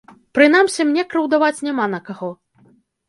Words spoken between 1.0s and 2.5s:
крыўдаваць няма на каго.